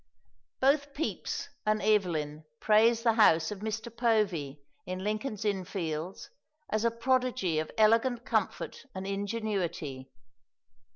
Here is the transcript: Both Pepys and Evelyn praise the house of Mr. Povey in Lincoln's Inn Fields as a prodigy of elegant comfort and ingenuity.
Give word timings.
Both 0.59 0.95
Pepys 0.95 1.49
and 1.63 1.79
Evelyn 1.79 2.43
praise 2.59 3.03
the 3.03 3.13
house 3.13 3.51
of 3.51 3.59
Mr. 3.59 3.95
Povey 3.95 4.59
in 4.87 5.03
Lincoln's 5.03 5.45
Inn 5.45 5.63
Fields 5.63 6.31
as 6.71 6.83
a 6.83 6.89
prodigy 6.89 7.59
of 7.59 7.69
elegant 7.77 8.25
comfort 8.25 8.87
and 8.95 9.05
ingenuity. 9.05 10.09